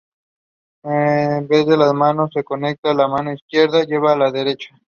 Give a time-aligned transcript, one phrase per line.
[0.83, 4.75] Esta vez las manos se conectan, la mano izquierda lleva a la derecha.